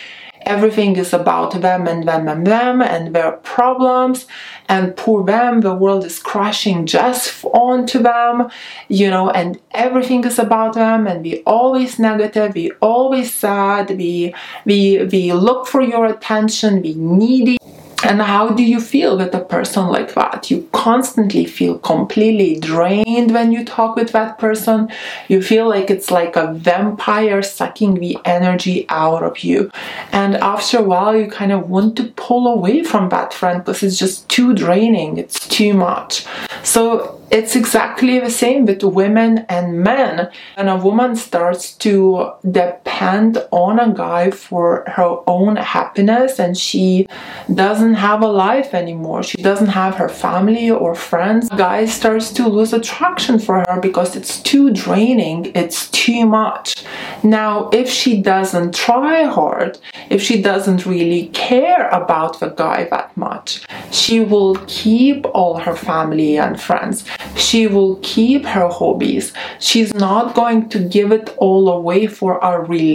everything 0.45 0.95
is 0.95 1.13
about 1.13 1.60
them 1.62 1.88
and 1.88 2.07
them 2.07 2.27
and 2.27 2.45
them 2.48 2.81
and 2.81 3.15
their 3.15 3.33
problems. 3.33 4.27
And 4.69 4.95
poor 4.95 5.25
them 5.25 5.62
the 5.62 5.75
world 5.75 6.05
is 6.05 6.17
crashing 6.19 6.86
just 6.86 7.43
onto 7.45 8.00
them 8.00 8.50
you 8.88 9.10
know 9.10 9.29
and 9.29 9.60
everything 9.71 10.24
is 10.24 10.39
about 10.39 10.74
them. 10.74 11.07
And 11.07 11.24
we 11.24 11.43
always 11.43 12.00
negative 12.00 12.55
we 12.55 12.71
always 12.81 13.33
sad 13.33 13.89
we 13.98 14.33
we 14.65 15.03
we 15.12 15.33
look 15.33 15.67
for 15.67 15.81
your 15.81 16.05
attention 16.05 16.81
we 16.81 16.93
needy 16.95 17.57
and 18.03 18.22
how 18.22 18.50
do 18.50 18.63
you 18.63 18.81
feel 18.81 19.17
with 19.17 19.34
a 19.36 19.39
person 19.39 19.88
like 19.88 20.13
that? 20.15 20.50
You 20.50 20.67
constantly 20.72 21.46
feel 21.46 21.77
completely 21.79 22.60
drained 22.60 23.31
when 23.31 23.51
you 23.51 23.63
talk 23.63 23.96
with 23.96 24.12
that 24.12 24.39
person. 24.39 24.89
You 25.27 25.41
feel 25.41 25.70
like 25.70 25.89
it's 25.89 26.10
like 26.10 26.36
a 26.36 26.53
vampire 26.53 27.41
sucking 27.41 27.96
the 27.96 28.17
energy 28.25 28.86
out 28.89 29.24
of 29.24 29.39
you. 29.39 29.72
And 30.12 30.36
after 30.38 30.79
a 30.79 30.84
while, 30.84 31.15
you 31.15 31.27
kind 31.27 31.51
of 31.51 31.70
want 31.70 31.96
to 31.98 32.05
pull 32.15 32.48
away 32.48 32.84
from 32.84 33.10
that 33.10 33.34
friend 33.34 33.63
because 33.63 33.84
it's 33.84 33.98
just 33.98 34.27
too 34.29 34.53
draining, 34.53 35.17
it's 35.17 35.48
too 35.48 35.74
much. 35.74 36.25
So 36.63 37.20
it's 37.31 37.55
exactly 37.55 38.20
the 38.20 38.29
same 38.29 38.65
with 38.65 38.84
women 38.84 39.46
and 39.48 39.81
men. 39.84 40.29
When 40.55 40.67
a 40.67 40.75
woman 40.75 41.15
starts 41.15 41.74
to 41.77 42.34
depend 42.50 42.90
on 43.01 43.79
a 43.79 43.93
guy 43.93 44.31
for 44.31 44.84
her 44.88 45.17
own 45.27 45.55
happiness 45.55 46.39
and 46.39 46.58
she 46.58 47.08
doesn't 47.53 47.96
have 47.96 48.22
a 48.22 48.27
life 48.27 48.74
anymore, 48.74 49.24
she 49.24 49.41
doesn't 49.41 49.67
have 49.67 49.96
her 49.96 50.10
family 50.10 50.70
or 50.70 50.93
friends, 50.93 51.50
a 51.51 51.55
guy 51.55 51.86
starts 51.86 52.31
to 52.34 52.48
lose 52.48 52.74
attraction 52.74 53.39
for 53.39 53.63
her 53.67 53.79
because 53.81 54.15
it's 54.15 54.41
too 54.41 54.72
draining, 54.72 55.51
it's 55.55 55.89
too 55.89 56.25
much. 56.25 56.84
Now, 57.24 57.70
if 57.74 57.89
she 57.89 58.22
doesn't 58.22 58.75
try 58.75 59.24
hard, 59.24 59.79
if 60.10 60.22
she 60.22 60.41
doesn't 60.41 60.86
really 60.86 61.27
care 61.29 61.89
about 61.89 62.39
the 62.39 62.50
guy 62.50 62.88
that 62.91 63.15
much, 63.17 63.65
she 63.91 64.20
will 64.20 64.55
keep 64.67 65.25
all 65.34 65.58
her 65.58 65.75
family 65.75 66.38
and 66.38 66.62
friends 66.62 67.05
she 67.36 67.67
will 67.67 67.96
keep 68.01 68.46
her 68.46 68.67
hobbies. 68.70 69.34
She's 69.60 69.93
not 69.93 70.36
going 70.36 70.70
to 70.70 70.79
give 70.79 71.12
it 71.12 71.34
all 71.38 71.70
away 71.70 72.08
for 72.08 72.38
a 72.39 72.62
relationship 72.62 72.90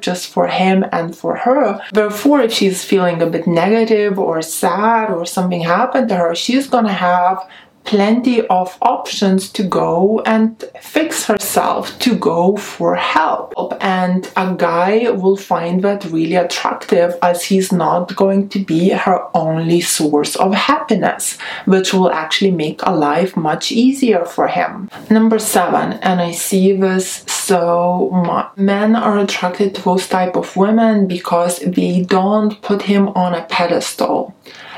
just 0.00 0.28
for 0.28 0.46
him 0.48 0.84
and 0.92 1.16
for 1.16 1.36
her. 1.36 1.80
Therefore, 1.92 2.40
if 2.40 2.52
she's 2.52 2.84
feeling 2.84 3.22
a 3.22 3.26
bit 3.26 3.46
negative 3.46 4.18
or 4.18 4.42
sad 4.42 5.10
or 5.10 5.26
something 5.26 5.62
happened 5.62 6.08
to 6.08 6.16
her, 6.16 6.34
she's 6.34 6.68
gonna 6.68 6.92
have 6.92 7.38
plenty 7.84 8.46
of 8.48 8.76
options 8.82 9.50
to 9.52 9.62
go 9.62 10.20
and 10.26 10.64
fix 10.80 11.26
herself, 11.26 11.98
to 12.00 12.14
go 12.16 12.56
for 12.56 12.94
help. 12.96 13.54
And 13.80 14.30
a 14.36 14.54
guy 14.56 15.10
will 15.10 15.36
find 15.36 15.82
that 15.82 16.04
really 16.06 16.34
attractive 16.34 17.16
as 17.22 17.44
he's 17.44 17.72
not 17.72 18.16
going 18.16 18.48
to 18.50 18.58
be 18.58 18.90
her 18.90 19.20
only 19.34 19.80
source 19.80 20.36
of 20.36 20.54
happiness, 20.54 21.38
which 21.66 21.92
will 21.92 22.10
actually 22.10 22.50
make 22.50 22.80
a 22.82 22.94
life 22.94 23.36
much 23.36 23.70
easier 23.70 24.24
for 24.24 24.48
him. 24.48 24.88
Number 25.10 25.38
seven, 25.38 25.94
and 25.94 26.20
I 26.20 26.32
see 26.32 26.72
this 26.72 27.24
so 27.26 28.10
much. 28.12 28.56
Men 28.56 28.96
are 28.96 29.18
attracted 29.18 29.74
to 29.74 29.82
those 29.82 30.08
type 30.08 30.36
of 30.36 30.56
women 30.56 31.06
because 31.06 31.58
they 31.58 32.02
don't 32.02 32.60
put 32.62 32.82
him 32.82 33.08
on 33.08 33.34
a 33.34 33.44
pedestal. 33.44 34.34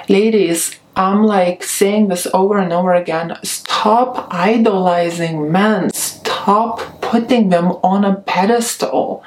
Ladies, 0.09 0.79
I'm 0.97 1.25
like 1.25 1.62
saying 1.62 2.09
this 2.09 2.26
over 2.33 2.57
and 2.57 2.73
over 2.73 2.95
again 2.95 3.37
stop 3.43 4.33
idolizing 4.33 5.53
men, 5.53 5.91
stop 5.93 6.81
putting 7.03 7.50
them 7.50 7.67
on 7.85 8.03
a 8.05 8.17
pedestal. 8.17 9.23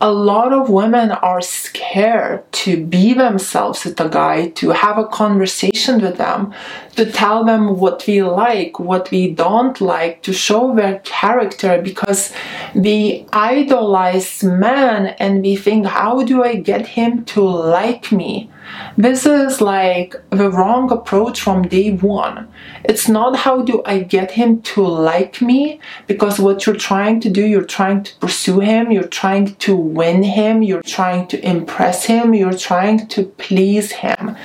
A 0.00 0.12
lot 0.12 0.52
of 0.52 0.68
women 0.68 1.10
are 1.10 1.40
scared 1.40 2.44
to 2.52 2.84
be 2.84 3.14
themselves 3.14 3.84
with 3.84 3.98
a 3.98 4.08
guy, 4.08 4.50
to 4.50 4.70
have 4.70 4.98
a 4.98 5.06
conversation 5.06 6.00
with 6.00 6.18
them, 6.18 6.54
to 6.94 7.10
tell 7.10 7.44
them 7.44 7.78
what 7.78 8.06
we 8.06 8.22
like, 8.22 8.78
what 8.78 9.10
we 9.10 9.32
don't 9.32 9.80
like, 9.80 10.22
to 10.22 10.32
show 10.32 10.74
their 10.76 11.00
character 11.00 11.80
because 11.82 12.32
we 12.74 13.26
idolize 13.32 14.44
men 14.44 15.16
and 15.18 15.42
we 15.42 15.56
think, 15.56 15.86
how 15.86 16.22
do 16.22 16.44
I 16.44 16.56
get 16.56 16.86
him 16.86 17.24
to 17.32 17.42
like 17.42 18.12
me? 18.12 18.50
This 18.96 19.26
is 19.26 19.60
like 19.60 20.16
the 20.30 20.50
wrong 20.50 20.90
approach 20.90 21.40
from 21.40 21.68
day 21.68 21.92
one. 21.92 22.48
It's 22.84 23.08
not 23.08 23.36
how 23.36 23.62
do 23.62 23.82
I 23.86 24.00
get 24.00 24.32
him 24.32 24.60
to 24.62 24.82
like 24.82 25.40
me 25.40 25.80
because 26.06 26.38
what 26.38 26.66
you're 26.66 26.76
trying 26.76 27.20
to 27.20 27.30
do, 27.30 27.44
you're 27.46 27.64
trying 27.64 28.02
to 28.02 28.16
pursue 28.16 28.60
him, 28.60 28.90
you're 28.90 29.14
trying 29.22 29.54
to 29.56 29.76
win 29.76 30.22
him, 30.22 30.62
you're 30.62 30.82
trying 30.82 31.28
to 31.28 31.44
impress 31.46 32.06
him, 32.06 32.34
you're 32.34 32.52
trying 32.52 33.06
to 33.08 33.24
please 33.24 33.92
him. 33.92 34.36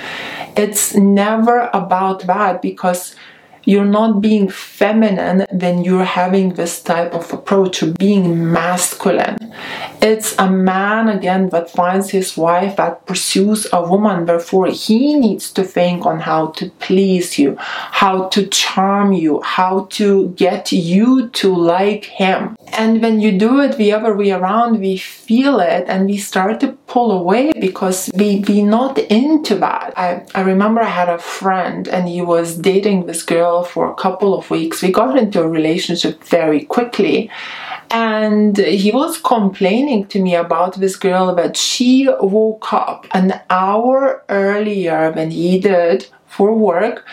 It's 0.55 0.93
never 0.93 1.69
about 1.73 2.27
that 2.27 2.61
because 2.61 3.15
you're 3.65 3.85
not 3.85 4.21
being 4.21 4.49
feminine 4.49 5.45
when 5.51 5.83
you're 5.83 6.03
having 6.03 6.53
this 6.53 6.81
type 6.81 7.13
of 7.13 7.31
approach 7.31 7.81
of 7.81 7.95
being 7.95 8.51
masculine. 8.51 9.37
It's 10.01 10.35
a 10.37 10.49
man 10.49 11.09
again 11.09 11.49
that 11.49 11.69
finds 11.69 12.09
his 12.09 12.35
wife 12.35 12.75
that 12.75 13.05
pursues 13.05 13.67
a 13.71 13.81
woman, 13.81 14.25
therefore 14.25 14.67
he 14.67 15.15
needs 15.15 15.51
to 15.53 15.63
think 15.63 16.05
on 16.05 16.19
how 16.19 16.47
to 16.47 16.69
please 16.79 17.39
you, 17.39 17.55
how 17.59 18.27
to 18.29 18.47
charm 18.47 19.13
you, 19.13 19.41
how 19.41 19.85
to 19.91 20.29
get 20.29 20.71
you 20.71 21.29
to 21.29 21.55
like 21.55 22.05
him. 22.05 22.55
And 22.73 23.01
when 23.01 23.21
you 23.21 23.37
do 23.37 23.61
it 23.61 23.77
the 23.77 23.93
other 23.93 24.15
way 24.15 24.31
around, 24.31 24.79
we 24.79 24.97
feel 24.97 25.59
it 25.59 25.85
and 25.87 26.07
we 26.07 26.17
start 26.17 26.59
to 26.61 26.73
pull 26.93 27.11
away 27.11 27.51
because 27.59 27.99
we 28.13 28.29
we 28.47 28.61
not 28.61 28.99
into 28.99 29.55
that. 29.55 29.93
I, 29.97 30.23
I 30.35 30.41
remember 30.41 30.79
I 30.81 30.93
had 31.01 31.09
a 31.09 31.17
friend 31.17 31.87
and 31.87 32.07
he 32.07 32.21
was 32.21 32.55
dating 32.55 33.07
this 33.07 33.23
girl 33.23 33.63
for 33.63 33.83
a 33.89 33.95
couple 33.95 34.31
of 34.37 34.51
weeks. 34.51 34.83
We 34.83 34.91
got 34.91 35.17
into 35.17 35.41
a 35.41 35.47
relationship 35.59 36.23
very 36.23 36.61
quickly 36.75 37.31
and 37.89 38.55
he 38.57 38.91
was 38.91 39.17
complaining 39.17 40.05
to 40.11 40.21
me 40.21 40.35
about 40.35 40.75
this 40.75 40.95
girl 40.95 41.33
that 41.33 41.57
she 41.57 42.07
woke 42.21 42.71
up 42.71 43.07
an 43.11 43.41
hour 43.49 44.23
earlier 44.29 45.11
than 45.11 45.31
he 45.31 45.59
did 45.59 46.05
for 46.27 46.53
work 46.53 47.07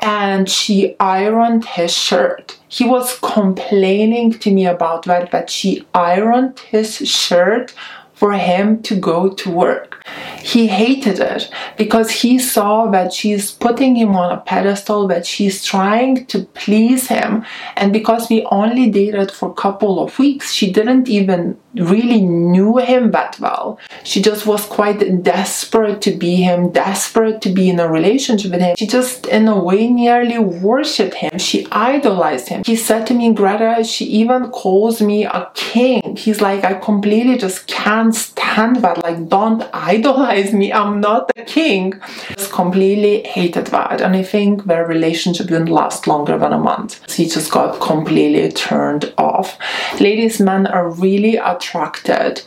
and 0.00 0.48
she 0.48 0.96
ironed 0.98 1.64
his 1.78 1.92
shirt. 1.92 2.58
He 2.68 2.84
was 2.86 3.18
complaining 3.18 4.32
to 4.42 4.50
me 4.50 4.64
about 4.66 5.04
that, 5.04 5.30
that 5.30 5.50
she 5.50 5.86
ironed 5.94 6.58
his 6.60 6.96
shirt 6.96 7.74
for 8.16 8.32
him 8.32 8.82
to 8.82 8.96
go 8.96 9.28
to 9.28 9.50
work. 9.50 9.95
He 10.42 10.68
hated 10.68 11.18
it 11.18 11.50
because 11.76 12.10
he 12.10 12.38
saw 12.38 12.86
that 12.90 13.12
she's 13.12 13.50
putting 13.50 13.96
him 13.96 14.14
on 14.14 14.32
a 14.32 14.40
pedestal, 14.40 15.08
that 15.08 15.26
she's 15.26 15.64
trying 15.64 16.26
to 16.26 16.44
please 16.54 17.08
him. 17.08 17.44
And 17.76 17.92
because 17.92 18.28
we 18.30 18.46
only 18.50 18.88
dated 18.90 19.30
for 19.30 19.50
a 19.50 19.54
couple 19.54 19.98
of 19.98 20.18
weeks, 20.18 20.52
she 20.52 20.70
didn't 20.70 21.08
even 21.08 21.58
really 21.74 22.20
knew 22.20 22.78
him 22.78 23.10
that 23.10 23.38
well. 23.40 23.78
She 24.04 24.22
just 24.22 24.46
was 24.46 24.64
quite 24.64 25.22
desperate 25.22 26.00
to 26.02 26.12
be 26.12 26.36
him, 26.36 26.70
desperate 26.70 27.42
to 27.42 27.50
be 27.50 27.68
in 27.68 27.80
a 27.80 27.88
relationship 27.88 28.52
with 28.52 28.60
him. 28.60 28.76
She 28.76 28.86
just, 28.86 29.26
in 29.26 29.48
a 29.48 29.58
way, 29.58 29.88
nearly 29.88 30.38
worshipped 30.38 31.14
him. 31.14 31.38
She 31.38 31.66
idolized 31.70 32.48
him. 32.48 32.62
He 32.64 32.76
said 32.76 33.06
to 33.08 33.14
me, 33.14 33.32
Greta, 33.34 33.84
she 33.84 34.04
even 34.06 34.50
calls 34.50 35.02
me 35.02 35.24
a 35.24 35.50
king. 35.54 36.16
He's 36.16 36.40
like, 36.40 36.64
I 36.64 36.74
completely 36.74 37.36
just 37.36 37.66
can't 37.66 38.14
stand 38.14 38.76
that. 38.76 39.02
Like, 39.02 39.28
don't 39.28 39.62
idolize 39.96 40.52
me. 40.52 40.72
I'm 40.72 41.00
not 41.00 41.30
the 41.34 41.42
king. 41.42 42.00
Just 42.36 42.52
completely 42.52 43.22
hated 43.22 43.66
that. 43.68 44.00
And 44.00 44.14
I 44.16 44.22
think 44.22 44.64
their 44.64 44.86
relationship 44.86 45.46
didn't 45.46 45.66
last 45.66 46.06
longer 46.06 46.38
than 46.38 46.52
a 46.52 46.58
month. 46.58 47.10
He 47.12 47.28
just 47.28 47.50
got 47.50 47.80
completely 47.80 48.50
turned 48.52 49.12
off. 49.18 49.58
Ladies, 50.00 50.40
men 50.40 50.66
are 50.66 50.90
really 50.90 51.36
attracted 51.36 52.42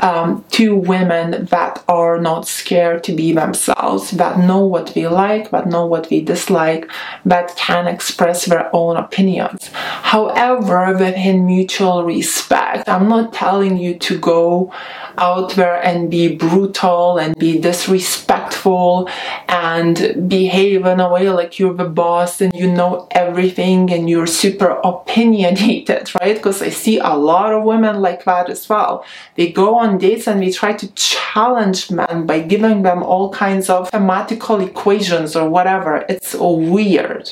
um, 0.00 0.44
to 0.50 0.76
women 0.76 1.46
that 1.46 1.82
are 1.88 2.20
not 2.20 2.46
scared 2.46 3.02
to 3.04 3.12
be 3.12 3.32
themselves, 3.32 4.12
that 4.12 4.38
know 4.38 4.64
what 4.64 4.92
we 4.94 5.08
like, 5.08 5.50
that 5.50 5.66
know 5.66 5.86
what 5.86 6.08
we 6.10 6.20
dislike, 6.20 6.90
that 7.24 7.56
can 7.56 7.86
express 7.86 8.44
their 8.44 8.70
own 8.74 8.96
opinions. 8.96 9.68
However, 9.68 10.92
within 10.92 11.46
mutual 11.46 12.04
respect, 12.04 12.88
I'm 12.88 13.08
not 13.08 13.32
telling 13.32 13.76
you 13.76 13.98
to 13.98 14.18
go 14.18 14.72
out 15.18 15.54
there 15.54 15.84
and 15.84 16.10
be 16.10 16.36
brutal 16.36 17.18
and 17.18 17.36
be 17.36 17.58
disrespectful 17.58 19.08
and 19.48 20.28
behave 20.28 20.86
in 20.86 21.00
a 21.00 21.10
way 21.10 21.28
like 21.28 21.58
you're 21.58 21.74
the 21.74 21.84
boss 21.84 22.40
and 22.40 22.54
you 22.54 22.70
know 22.70 23.08
everything 23.10 23.92
and 23.92 24.08
you're 24.08 24.26
super 24.26 24.80
opinionated, 24.84 26.10
right? 26.20 26.36
Because 26.36 26.62
I 26.62 26.70
see 26.70 26.98
a 26.98 27.14
lot 27.14 27.52
of 27.52 27.64
women 27.64 28.00
like 28.00 28.24
that 28.24 28.48
as 28.48 28.68
well. 28.68 29.04
They 29.34 29.50
go 29.50 29.76
on 29.76 29.87
dates 29.96 30.26
and 30.26 30.40
we 30.40 30.52
try 30.52 30.74
to 30.74 30.92
challenge 30.92 31.90
men 31.90 32.26
by 32.26 32.40
giving 32.40 32.82
them 32.82 33.02
all 33.02 33.32
kinds 33.32 33.70
of 33.70 33.90
mathematical 33.92 34.60
equations 34.60 35.34
or 35.34 35.48
whatever. 35.48 36.04
It's 36.08 36.34
weird. 36.34 37.30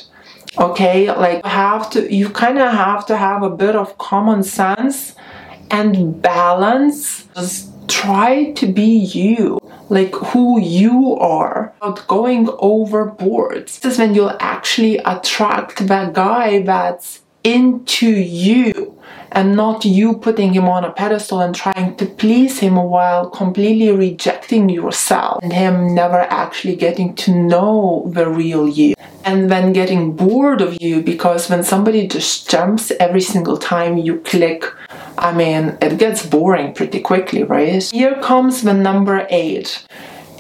Okay? 0.59 1.13
Like 1.13 1.45
have 1.45 1.91
to 1.91 2.15
you 2.15 2.31
kind 2.31 2.59
of 2.59 2.73
have 2.73 3.05
to 3.07 3.17
have 3.17 3.43
a 3.43 3.51
bit 3.51 3.77
of 3.77 3.99
common 3.99 4.43
sense 4.43 5.15
and 5.71 6.23
balance. 6.23 7.25
Just 7.35 7.73
try 7.89 8.53
to 8.53 8.67
be 8.67 8.99
you 8.99 9.59
like 9.89 10.15
who 10.15 10.61
you 10.61 11.17
are 11.17 11.73
without 11.81 12.07
going 12.09 12.49
overboard. 12.59 13.69
This 13.69 13.85
is 13.85 13.99
when 13.99 14.15
you'll 14.15 14.37
actually 14.41 14.99
attract 14.99 15.87
that 15.87 16.13
guy 16.13 16.63
that's 16.63 17.23
into 17.47 18.11
you 18.11 18.93
and 19.31 19.55
not 19.55 19.85
you 19.85 20.19
putting 20.19 20.53
him 20.53 20.69
on 20.69 20.85
a 20.85 20.91
pedestal 20.91 21.41
and 21.41 21.55
trying 21.55 21.95
to 21.97 22.05
please 22.05 22.59
him 22.59 22.75
while 22.75 23.31
completely 23.31 23.93
rejecting 23.93 24.69
yourself 24.69 25.41
and 25.45 25.53
him 25.53 25.95
never 25.95 26.23
actually 26.43 26.75
getting 26.75 27.15
to 27.15 27.31
know 27.31 28.11
the 28.13 28.29
real 28.29 28.67
you 28.67 28.95
and 29.25 29.49
then 29.49 29.73
getting 29.73 30.17
bored 30.17 30.61
of 30.61 30.77
you 30.83 31.01
because 31.01 31.49
when 31.49 31.63
somebody 31.63 32.09
just 32.09 32.51
jumps 32.51 32.91
every 32.99 33.21
single 33.21 33.57
time 33.57 33.97
you 33.97 34.19
click 34.21 34.65
I 35.19 35.33
mean, 35.33 35.79
it 35.81 35.99
gets 35.99 36.27
boring 36.27 36.75
pretty 36.75 37.01
quickly, 37.01 37.43
right? 37.43 37.83
Here 37.83 38.21
comes 38.21 38.63
the 38.63 38.75
number 38.75 39.27
eight. 39.31 39.87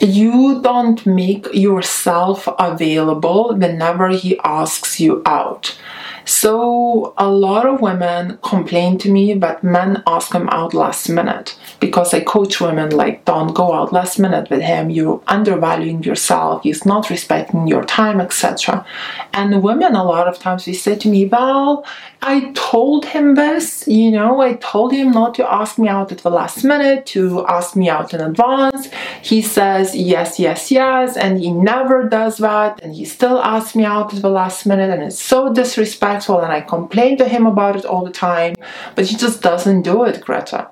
You 0.00 0.60
don't 0.60 1.04
make 1.06 1.46
yourself 1.54 2.46
available 2.58 3.56
whenever 3.56 4.10
he 4.10 4.38
asks 4.44 5.00
you 5.00 5.22
out. 5.24 5.78
So 6.26 7.14
a 7.16 7.30
lot 7.30 7.66
of 7.66 7.80
women 7.80 8.38
complain 8.42 8.98
to 8.98 9.10
me 9.10 9.34
that 9.34 9.62
men 9.62 10.02
ask 10.08 10.32
them 10.32 10.48
out 10.50 10.74
last 10.74 11.08
minute 11.08 11.56
because 11.78 12.12
I 12.12 12.20
coach 12.20 12.60
women 12.60 12.90
like 12.90 13.24
don't 13.24 13.54
go 13.54 13.72
out 13.72 13.92
last 13.92 14.18
minute 14.18 14.50
with 14.50 14.60
him, 14.60 14.90
you're 14.90 15.22
undervaluing 15.28 16.02
yourself, 16.02 16.64
he's 16.64 16.84
not 16.84 17.10
respecting 17.10 17.68
your 17.68 17.84
time, 17.84 18.20
etc. 18.20 18.84
And 19.32 19.62
women 19.62 19.94
a 19.94 20.02
lot 20.02 20.26
of 20.26 20.40
times 20.40 20.64
they 20.64 20.72
say 20.72 20.96
to 20.96 21.08
me, 21.08 21.26
Well, 21.26 21.86
I 22.22 22.50
told 22.54 23.04
him 23.04 23.36
this, 23.36 23.86
you 23.86 24.10
know, 24.10 24.40
I 24.40 24.54
told 24.54 24.92
him 24.92 25.12
not 25.12 25.34
to 25.36 25.52
ask 25.52 25.78
me 25.78 25.86
out 25.86 26.10
at 26.10 26.18
the 26.18 26.30
last 26.30 26.64
minute, 26.64 27.06
to 27.06 27.46
ask 27.46 27.76
me 27.76 27.88
out 27.88 28.12
in 28.12 28.20
advance. 28.20 28.88
He 29.22 29.42
says 29.42 29.94
yes, 29.94 30.40
yes, 30.40 30.70
yes, 30.72 31.16
and 31.16 31.38
he 31.38 31.52
never 31.52 32.08
does 32.08 32.38
that, 32.38 32.82
and 32.82 32.94
he 32.94 33.04
still 33.04 33.38
asks 33.42 33.76
me 33.76 33.84
out 33.84 34.12
at 34.12 34.22
the 34.22 34.30
last 34.30 34.66
minute, 34.66 34.90
and 34.90 35.04
it's 35.04 35.22
so 35.22 35.52
disrespectful, 35.52 36.15
and 36.40 36.52
I 36.52 36.60
complain 36.60 37.16
to 37.18 37.28
him 37.28 37.46
about 37.46 37.76
it 37.76 37.84
all 37.84 38.04
the 38.04 38.10
time, 38.10 38.54
but 38.94 39.06
he 39.06 39.16
just 39.16 39.42
doesn't 39.42 39.82
do 39.82 40.04
it, 40.04 40.20
Greta. 40.20 40.68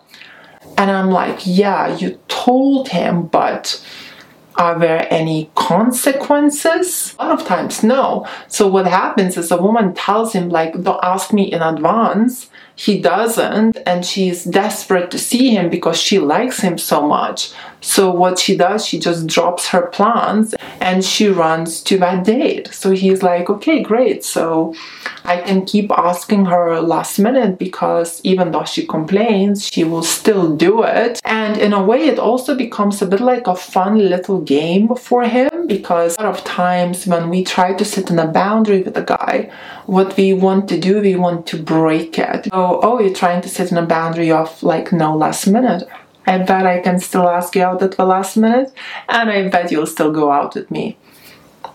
And 0.77 0.91
I'm 0.91 1.11
like, 1.11 1.41
yeah, 1.45 1.97
you 1.97 2.19
told 2.29 2.89
him, 2.89 3.27
but 3.27 3.85
are 4.57 4.79
there 4.79 5.07
any 5.11 5.51
consequences? 5.55 7.15
A 7.19 7.27
lot 7.27 7.41
of 7.41 7.47
times, 7.47 7.83
no. 7.83 8.27
So 8.49 8.69
what 8.69 8.87
happens 8.87 9.37
is 9.37 9.51
a 9.51 9.61
woman 9.61 9.95
tells 9.95 10.33
him, 10.33 10.49
like, 10.49 10.73
don't 10.83 11.03
ask 11.03 11.33
me 11.33 11.51
in 11.53 11.63
advance. 11.63 12.51
He 12.77 13.01
doesn't, 13.01 13.79
and 13.87 14.05
she's 14.05 14.45
desperate 14.45 15.11
to 15.13 15.19
see 15.19 15.51
him 15.51 15.71
because 15.71 16.01
she 16.01 16.19
likes 16.19 16.61
him 16.61 16.77
so 16.77 17.07
much. 17.07 17.53
So 17.85 18.11
what 18.11 18.39
she 18.39 18.57
does, 18.57 18.87
she 18.87 18.99
just 18.99 19.27
drops 19.27 19.69
her 19.69 19.89
plans 19.89 20.55
and 20.81 21.05
she 21.05 21.29
runs 21.29 21.83
to 21.83 21.99
that 21.99 22.25
date. 22.25 22.73
So 22.73 22.93
he's 22.93 23.23
like, 23.23 23.51
okay, 23.51 23.83
great. 23.83 24.25
So 24.25 24.75
I 25.25 25.43
can 25.43 25.67
keep 25.67 25.91
asking 25.93 26.47
her 26.47 26.81
last 26.81 27.19
minute 27.19 27.59
because 27.59 28.23
even 28.25 28.53
though 28.53 28.65
she 28.65 28.87
complains, 28.87 29.69
she 29.69 29.85
will 29.85 30.03
still 30.03 30.57
do 30.57 30.83
it. 30.83 31.21
And 31.25 31.59
in 31.59 31.75
a 31.75 31.85
way, 31.85 32.07
it 32.07 32.19
also 32.19 32.57
becomes 32.57 33.03
a 33.03 33.07
bit 33.07 33.21
like 33.21 33.47
a 33.47 33.55
fun 33.55 33.99
little 33.99 34.41
game 34.41 34.95
for 34.97 35.23
him 35.23 35.67
because 35.67 36.17
a 36.19 36.23
lot 36.23 36.39
of 36.39 36.45
times 36.45 37.07
when 37.07 37.29
we 37.29 37.45
try 37.45 37.75
to 37.75 37.85
set 37.85 38.11
in 38.11 38.19
a 38.19 38.27
boundary 38.27 38.83
with 38.83 38.97
a 38.97 39.03
guy, 39.03 39.51
what 39.87 40.17
we 40.17 40.33
want 40.33 40.69
to 40.71 40.81
do, 40.81 41.01
we 41.01 41.17
want 41.17 41.47
to 41.49 41.63
break 41.63 42.19
it. 42.19 42.47
So, 42.51 42.64
oh, 42.83 43.01
you're 43.01 43.15
trying 43.15 43.43
to 43.43 43.49
set 43.49 43.71
in 43.71 43.79
a 43.79 43.87
boundary 43.87 44.31
of 44.31 44.63
like 44.63 44.93
no 44.93 45.17
last 45.17 45.47
minute 45.47 45.89
I 46.27 46.39
bet 46.39 46.67
I 46.67 46.81
can 46.81 47.01
still 47.01 47.29
ask 47.29 47.55
you 47.55 47.63
out 47.63 47.83
at 47.83 47.97
the 47.97 48.05
last 48.05 48.37
minute, 48.37 48.73
and 49.09 49.31
I 49.31 49.49
bet 49.49 49.71
you'll 49.71 49.87
still 49.87 50.13
go 50.13 50.33
out 50.33 50.55
with 50.55 50.71
me. 50.71 50.97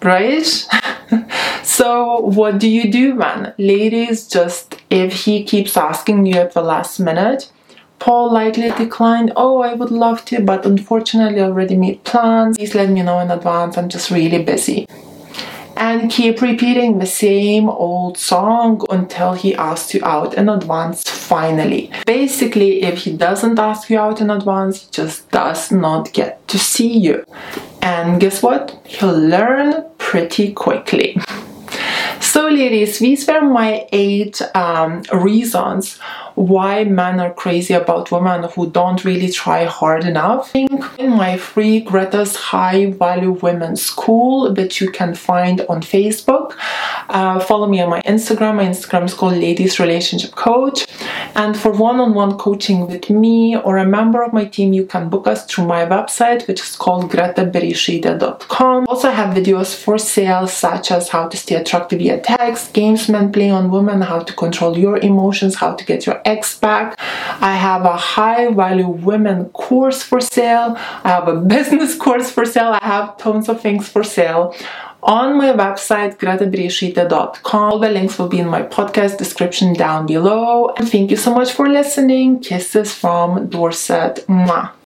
Right? 0.01 0.45
so, 1.63 2.19
what 2.21 2.57
do 2.57 2.69
you 2.69 2.91
do 2.91 3.17
then? 3.17 3.53
Ladies, 3.57 4.27
just 4.27 4.81
if 4.89 5.25
he 5.25 5.43
keeps 5.43 5.77
asking 5.77 6.25
you 6.25 6.35
at 6.35 6.53
the 6.53 6.61
last 6.61 6.99
minute, 6.99 7.51
Paul 7.99 8.29
politely 8.29 8.71
declined, 8.71 9.33
oh, 9.35 9.61
I 9.61 9.73
would 9.73 9.91
love 9.91 10.23
to, 10.25 10.41
but 10.41 10.65
unfortunately, 10.65 11.41
I 11.41 11.45
already 11.45 11.75
made 11.75 12.03
plans. 12.05 12.57
Please 12.57 12.73
let 12.73 12.89
me 12.89 13.03
know 13.03 13.19
in 13.19 13.29
advance, 13.29 13.77
I'm 13.77 13.89
just 13.89 14.09
really 14.09 14.43
busy 14.43 14.87
and 15.79 16.11
keep 16.11 16.41
repeating 16.41 16.99
the 16.99 17.05
same 17.05 17.69
old 17.69 18.17
song 18.17 18.85
until 18.89 19.33
he 19.33 19.55
asks 19.55 19.93
you 19.93 20.01
out 20.03 20.33
in 20.35 20.49
advance 20.49 21.09
finally. 21.09 21.89
Basically, 22.05 22.83
if 22.83 22.99
he 22.99 23.15
doesn't 23.15 23.57
ask 23.57 23.89
you 23.89 23.97
out 23.97 24.19
in 24.19 24.29
advance, 24.29 24.83
he 24.83 24.91
just 24.91 25.31
does 25.31 25.71
not 25.71 26.11
get 26.11 26.45
to 26.49 26.59
see 26.59 26.97
you. 26.97 27.23
And 27.81 28.19
guess 28.19 28.43
what? 28.43 28.77
He'll 28.85 29.17
learn 29.17 29.85
pretty 29.97 30.51
quickly. 30.53 31.17
So, 32.21 32.47
ladies, 32.47 32.99
these 32.99 33.27
were 33.27 33.41
my 33.41 33.87
eight 33.91 34.41
um, 34.53 35.03
reasons 35.13 35.97
why 36.35 36.83
men 36.85 37.19
are 37.19 37.33
crazy 37.33 37.73
about 37.73 38.11
women 38.11 38.43
who 38.55 38.69
don't 38.71 39.03
really 39.03 39.29
try 39.29 39.65
hard 39.65 40.05
enough. 40.05 40.55
In 40.97 41.09
my 41.09 41.37
free 41.37 41.81
Greta's 41.81 42.35
High 42.35 42.91
Value 42.91 43.31
Women 43.31 43.75
School 43.75 44.53
that 44.53 44.79
you 44.79 44.89
can 44.91 45.15
find 45.15 45.61
on 45.67 45.81
Facebook. 45.81 46.55
Uh, 47.09 47.39
follow 47.39 47.67
me 47.67 47.81
on 47.81 47.89
my 47.89 48.01
Instagram. 48.03 48.55
My 48.55 48.65
Instagram 48.65 49.05
is 49.05 49.13
called 49.13 49.33
Ladies 49.33 49.79
Relationship 49.79 50.31
Coach. 50.31 50.87
And 51.35 51.57
for 51.57 51.71
one 51.71 51.99
on 51.99 52.13
one 52.13 52.37
coaching 52.37 52.87
with 52.87 53.09
me 53.09 53.57
or 53.57 53.77
a 53.77 53.85
member 53.85 54.21
of 54.23 54.33
my 54.33 54.45
team, 54.45 54.73
you 54.73 54.85
can 54.85 55.09
book 55.09 55.27
us 55.27 55.45
through 55.45 55.65
my 55.65 55.85
website, 55.85 56.47
which 56.47 56.61
is 56.61 56.75
called 56.75 57.11
gretabereisaite.com. 57.11 58.87
Also, 58.87 59.09
I 59.09 59.11
have 59.11 59.35
videos 59.35 59.75
for 59.75 59.97
sale, 59.97 60.47
such 60.47 60.91
as 60.91 61.09
how 61.09 61.27
to 61.27 61.37
stay 61.37 61.55
attractive 61.55 61.99
via 61.99 62.19
text, 62.19 62.73
games 62.73 63.09
men 63.09 63.31
play 63.31 63.49
on 63.49 63.71
women, 63.71 64.01
how 64.01 64.19
to 64.19 64.33
control 64.33 64.77
your 64.77 64.97
emotions, 64.97 65.55
how 65.55 65.75
to 65.75 65.85
get 65.85 66.05
your 66.05 66.21
ex 66.25 66.57
back. 66.57 66.95
I 67.41 67.55
have 67.55 67.85
a 67.85 67.97
high 67.97 68.51
value 68.53 68.87
women 68.87 69.49
course 69.49 70.03
for 70.03 70.19
sale. 70.21 70.75
I 71.03 71.09
have 71.09 71.27
a 71.27 71.35
business 71.55 71.95
course 71.95 72.31
for 72.31 72.45
sale. 72.45 72.77
I 72.81 72.85
have 72.85 73.17
tons 73.17 73.49
of 73.49 73.61
things 73.61 73.87
for 73.87 74.03
sale 74.03 74.55
on 75.03 75.37
my 75.37 75.53
website 75.53 76.17
gretabereisaite.com. 76.17 77.61
All 77.61 77.79
the 77.79 77.89
links 77.89 78.17
will 78.17 78.27
be 78.27 78.39
in 78.39 78.47
my 78.47 78.63
podcast 78.63 79.17
description 79.17 79.73
down 79.73 80.05
below. 80.05 80.69
And 80.77 80.89
thank 80.89 81.11
you 81.11 81.17
so 81.17 81.33
much 81.33 81.51
for 81.51 81.67
listening. 81.69 82.39
Kisses 82.39 82.93
from 82.93 83.47
Dorset. 83.47 84.25
Mwah. 84.27 84.71